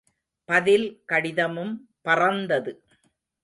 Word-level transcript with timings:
பதில் 0.49 0.87
கடிதமும் 1.05 1.73
பறந்தது. 2.01 2.73